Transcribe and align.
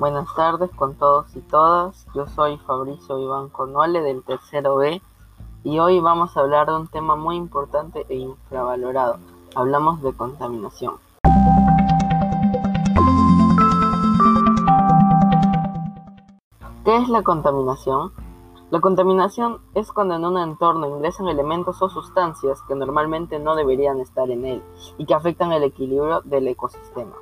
Buenas 0.00 0.34
tardes 0.34 0.70
con 0.76 0.94
todos 0.94 1.36
y 1.36 1.40
todas. 1.40 2.06
Yo 2.14 2.26
soy 2.28 2.56
Fabricio 2.66 3.18
Iván 3.18 3.50
Conole 3.50 4.00
del 4.00 4.22
tercero 4.22 4.76
B 4.76 5.02
y 5.62 5.78
hoy 5.78 6.00
vamos 6.00 6.34
a 6.34 6.40
hablar 6.40 6.68
de 6.68 6.76
un 6.76 6.88
tema 6.88 7.16
muy 7.16 7.36
importante 7.36 8.06
e 8.08 8.14
infravalorado. 8.14 9.18
Hablamos 9.54 10.00
de 10.00 10.14
contaminación. 10.14 10.94
¿Qué 16.86 16.96
es 16.96 17.08
la 17.10 17.22
contaminación? 17.22 18.12
La 18.70 18.80
contaminación 18.80 19.58
es 19.74 19.92
cuando 19.92 20.14
en 20.14 20.24
un 20.24 20.38
entorno 20.38 20.88
ingresan 20.88 21.28
elementos 21.28 21.82
o 21.82 21.90
sustancias 21.90 22.62
que 22.66 22.74
normalmente 22.74 23.38
no 23.38 23.54
deberían 23.54 24.00
estar 24.00 24.30
en 24.30 24.46
él 24.46 24.62
y 24.96 25.04
que 25.04 25.12
afectan 25.12 25.52
el 25.52 25.62
equilibrio 25.62 26.22
del 26.22 26.48
ecosistema. 26.48 27.16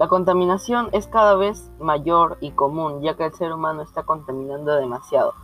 La 0.00 0.08
contaminación 0.08 0.88
es 0.92 1.06
cada 1.08 1.34
vez 1.34 1.70
mayor 1.78 2.38
y 2.40 2.52
común 2.52 3.02
ya 3.02 3.18
que 3.18 3.26
el 3.26 3.34
ser 3.34 3.52
humano 3.52 3.82
está 3.82 4.04
contaminando 4.04 4.74
demasiado. 4.74 5.34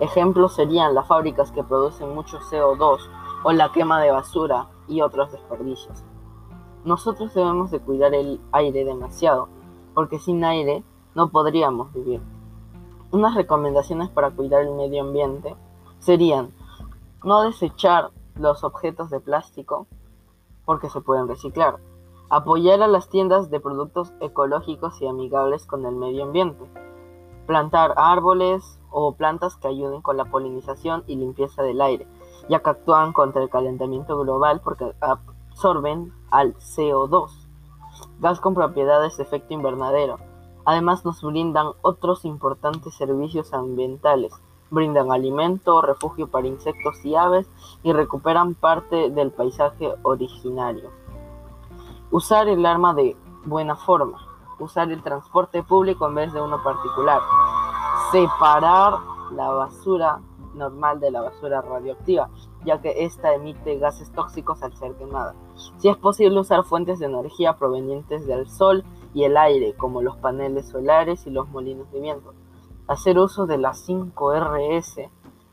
Ejemplos 0.00 0.56
serían 0.56 0.96
las 0.96 1.06
fábricas 1.06 1.52
que 1.52 1.62
producen 1.62 2.12
mucho 2.12 2.40
CO2 2.40 2.98
o 3.44 3.52
la 3.52 3.70
quema 3.70 4.00
de 4.00 4.10
basura 4.10 4.66
y 4.88 5.00
otros 5.00 5.30
desperdicios. 5.30 6.02
Nosotros 6.84 7.32
debemos 7.34 7.70
de 7.70 7.78
cuidar 7.78 8.12
el 8.12 8.40
aire 8.50 8.84
demasiado 8.84 9.48
porque 9.94 10.18
sin 10.18 10.42
aire 10.42 10.82
no 11.14 11.30
podríamos 11.30 11.92
vivir. 11.92 12.20
Unas 13.12 13.36
recomendaciones 13.36 14.08
para 14.08 14.32
cuidar 14.32 14.62
el 14.62 14.74
medio 14.74 15.02
ambiente 15.02 15.54
serían 16.00 16.52
no 17.22 17.42
desechar 17.42 18.10
los 18.34 18.64
objetos 18.64 19.08
de 19.10 19.20
plástico 19.20 19.86
porque 20.64 20.90
se 20.90 21.00
pueden 21.00 21.28
reciclar 21.28 21.78
Apoyar 22.32 22.80
a 22.80 22.86
las 22.86 23.08
tiendas 23.08 23.50
de 23.50 23.58
productos 23.58 24.12
ecológicos 24.20 25.02
y 25.02 25.06
amigables 25.08 25.66
con 25.66 25.84
el 25.84 25.96
medio 25.96 26.22
ambiente. 26.22 26.64
Plantar 27.48 27.92
árboles 27.96 28.78
o 28.88 29.16
plantas 29.16 29.56
que 29.56 29.66
ayuden 29.66 30.00
con 30.00 30.16
la 30.16 30.26
polinización 30.26 31.02
y 31.08 31.16
limpieza 31.16 31.64
del 31.64 31.80
aire, 31.80 32.06
ya 32.48 32.60
que 32.60 32.70
actúan 32.70 33.12
contra 33.12 33.42
el 33.42 33.50
calentamiento 33.50 34.16
global 34.16 34.60
porque 34.62 34.94
absorben 35.00 36.12
al 36.30 36.54
CO2, 36.54 37.32
gas 38.20 38.38
con 38.38 38.54
propiedades 38.54 39.16
de 39.16 39.24
efecto 39.24 39.52
invernadero. 39.52 40.18
Además 40.64 41.04
nos 41.04 41.24
brindan 41.24 41.72
otros 41.82 42.24
importantes 42.24 42.94
servicios 42.94 43.52
ambientales. 43.52 44.32
Brindan 44.70 45.10
alimento, 45.10 45.82
refugio 45.82 46.28
para 46.30 46.46
insectos 46.46 47.04
y 47.04 47.16
aves 47.16 47.50
y 47.82 47.92
recuperan 47.92 48.54
parte 48.54 49.10
del 49.10 49.32
paisaje 49.32 49.92
originario. 50.04 50.90
Usar 52.12 52.48
el 52.48 52.66
arma 52.66 52.92
de 52.92 53.16
buena 53.44 53.76
forma. 53.76 54.18
Usar 54.58 54.90
el 54.90 55.00
transporte 55.00 55.62
público 55.62 56.08
en 56.08 56.16
vez 56.16 56.32
de 56.32 56.40
uno 56.40 56.60
particular. 56.60 57.20
Separar 58.10 58.94
la 59.30 59.48
basura 59.50 60.20
normal 60.54 60.98
de 60.98 61.12
la 61.12 61.20
basura 61.20 61.62
radioactiva, 61.62 62.28
ya 62.64 62.80
que 62.80 63.04
ésta 63.04 63.32
emite 63.32 63.78
gases 63.78 64.10
tóxicos 64.10 64.60
al 64.64 64.74
ser 64.74 64.96
quemada. 64.96 65.36
Si 65.78 65.88
es 65.88 65.96
posible 65.96 66.40
usar 66.40 66.64
fuentes 66.64 66.98
de 66.98 67.06
energía 67.06 67.56
provenientes 67.56 68.26
del 68.26 68.48
sol 68.48 68.84
y 69.14 69.22
el 69.22 69.36
aire, 69.36 69.74
como 69.76 70.02
los 70.02 70.16
paneles 70.16 70.68
solares 70.68 71.28
y 71.28 71.30
los 71.30 71.48
molinos 71.50 71.92
de 71.92 72.00
viento. 72.00 72.34
Hacer 72.88 73.20
uso 73.20 73.46
de 73.46 73.58
las 73.58 73.88
5RS, 73.88 75.08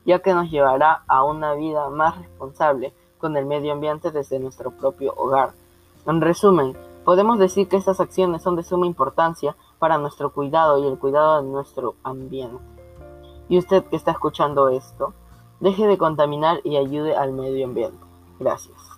ya 0.06 0.20
que 0.24 0.34
nos 0.34 0.50
llevará 0.50 1.04
a 1.08 1.24
una 1.24 1.54
vida 1.54 1.88
más 1.92 2.18
responsable 2.18 2.96
con 3.20 3.38
el 3.38 3.46
medio 3.46 3.74
ambiente 3.74 4.10
desde 4.10 4.40
nuestro 4.40 4.72
propio 4.72 5.14
hogar. 5.16 5.54
En 6.08 6.22
resumen, 6.22 6.78
podemos 7.04 7.38
decir 7.38 7.68
que 7.68 7.76
estas 7.76 8.00
acciones 8.00 8.42
son 8.42 8.56
de 8.56 8.64
suma 8.64 8.88
importancia 8.88 9.58
para 9.78 9.98
nuestro 9.98 10.32
cuidado 10.32 10.80
y 10.80 10.88
el 10.88 10.98
cuidado 10.98 11.44
de 11.44 11.50
nuestro 11.50 11.96
ambiente. 12.02 12.64
Y 13.50 13.58
usted 13.58 13.84
que 13.84 13.98
está 13.98 14.12
escuchando 14.12 14.70
esto, 14.70 15.14
deje 15.60 15.86
de 15.86 15.98
contaminar 15.98 16.62
y 16.64 16.78
ayude 16.78 17.16
al 17.16 17.34
medio 17.34 17.66
ambiente. 17.66 18.00
Gracias. 18.40 18.97